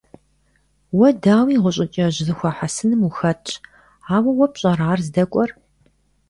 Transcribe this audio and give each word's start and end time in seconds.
Уэ, 0.97 1.09
дауи, 1.23 1.61
гъущӀыкӀэжь 1.63 2.19
зэхуэхьэсыным 2.27 3.01
ухэтщ; 3.07 3.49
ауэ 4.15 4.29
уэ 4.37 4.47
пщӀэрэ 4.53 4.85
ар 4.91 4.99
здэкӀуэр? 5.05 5.49